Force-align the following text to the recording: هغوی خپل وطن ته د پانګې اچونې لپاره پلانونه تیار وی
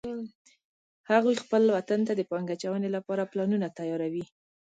هغوی 1.11 1.35
خپل 1.43 1.63
وطن 1.77 1.99
ته 2.07 2.13
د 2.15 2.21
پانګې 2.29 2.53
اچونې 2.55 2.89
لپاره 2.95 3.29
پلانونه 3.31 3.67
تیار 3.77 4.01
وی 4.13 4.25